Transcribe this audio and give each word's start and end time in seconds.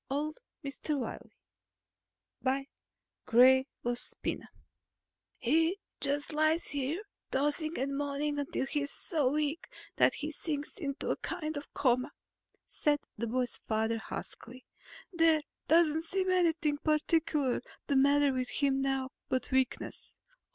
_]"He 5.37 5.79
just 5.99 6.33
lies 6.33 6.67
here 6.71 7.03
tossing 7.29 7.77
and 7.77 7.95
moaning 7.95 8.39
until 8.39 8.65
he's 8.65 8.89
so 8.91 9.27
weak 9.29 9.67
that 9.97 10.15
he 10.15 10.31
sinks 10.31 10.79
into 10.79 11.11
a 11.11 11.17
kind 11.17 11.55
of 11.55 11.71
coma," 11.75 12.11
said 12.65 12.97
the 13.15 13.27
boy's 13.27 13.59
father 13.67 13.99
huskily. 13.99 14.65
"There 15.13 15.43
doesn't 15.67 16.01
seem 16.01 16.31
anything 16.31 16.79
particular 16.79 17.61
the 17.85 17.95
matter 17.95 18.33
with 18.33 18.49
him 18.49 18.81
now 18.81 19.11
but 19.29 19.51
weakness. 19.51 20.17